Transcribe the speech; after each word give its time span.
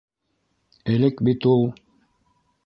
Элек 0.95 1.21
бит 1.29 1.45
ул... 1.53 1.63